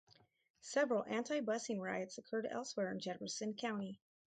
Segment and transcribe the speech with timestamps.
[0.63, 4.01] Several anti-busing riots occurred elsewhere in Jefferson County.